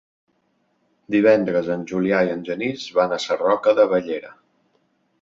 [1.17, 4.39] Divendres en Julià i en Genís van a Sarroca de Bellera.